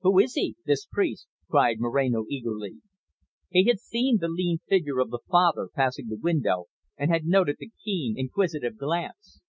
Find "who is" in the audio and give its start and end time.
0.00-0.32